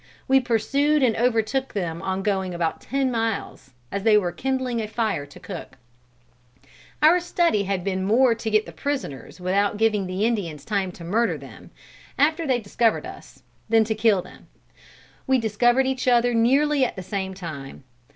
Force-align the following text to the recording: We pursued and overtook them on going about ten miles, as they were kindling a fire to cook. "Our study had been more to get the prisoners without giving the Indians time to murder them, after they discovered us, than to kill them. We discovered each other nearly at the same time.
We 0.27 0.39
pursued 0.39 1.03
and 1.03 1.15
overtook 1.15 1.73
them 1.73 2.01
on 2.01 2.23
going 2.23 2.55
about 2.55 2.81
ten 2.81 3.11
miles, 3.11 3.69
as 3.91 4.01
they 4.01 4.17
were 4.17 4.31
kindling 4.31 4.81
a 4.81 4.87
fire 4.87 5.27
to 5.27 5.39
cook. 5.39 5.77
"Our 7.03 7.19
study 7.19 7.65
had 7.65 7.83
been 7.83 8.03
more 8.03 8.33
to 8.33 8.49
get 8.49 8.65
the 8.65 8.71
prisoners 8.71 9.39
without 9.39 9.77
giving 9.77 10.07
the 10.07 10.25
Indians 10.25 10.65
time 10.65 10.91
to 10.93 11.03
murder 11.03 11.37
them, 11.37 11.69
after 12.17 12.47
they 12.47 12.59
discovered 12.59 13.05
us, 13.05 13.43
than 13.69 13.83
to 13.83 13.93
kill 13.93 14.23
them. 14.23 14.47
We 15.27 15.37
discovered 15.37 15.85
each 15.85 16.07
other 16.07 16.33
nearly 16.33 16.83
at 16.83 16.95
the 16.95 17.03
same 17.03 17.35
time. 17.35 17.83